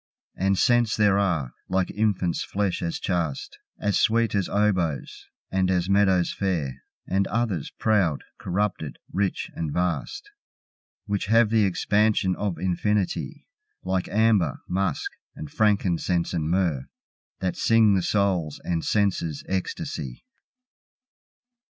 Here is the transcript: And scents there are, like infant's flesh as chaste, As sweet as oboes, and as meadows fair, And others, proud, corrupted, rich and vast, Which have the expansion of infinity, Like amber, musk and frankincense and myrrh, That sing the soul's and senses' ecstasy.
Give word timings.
And 0.35 0.57
scents 0.57 0.97
there 0.97 1.19
are, 1.19 1.53
like 1.69 1.91
infant's 1.91 2.43
flesh 2.43 2.81
as 2.81 2.97
chaste, 2.97 3.59
As 3.79 3.99
sweet 3.99 4.33
as 4.33 4.49
oboes, 4.49 5.27
and 5.51 5.69
as 5.69 5.91
meadows 5.91 6.33
fair, 6.33 6.81
And 7.07 7.27
others, 7.27 7.69
proud, 7.77 8.23
corrupted, 8.39 8.97
rich 9.13 9.51
and 9.53 9.71
vast, 9.71 10.31
Which 11.05 11.27
have 11.27 11.51
the 11.51 11.65
expansion 11.65 12.35
of 12.35 12.57
infinity, 12.57 13.45
Like 13.83 14.07
amber, 14.07 14.61
musk 14.67 15.11
and 15.35 15.51
frankincense 15.51 16.33
and 16.33 16.49
myrrh, 16.49 16.87
That 17.39 17.55
sing 17.55 17.93
the 17.93 18.01
soul's 18.01 18.59
and 18.65 18.83
senses' 18.83 19.43
ecstasy. 19.47 20.25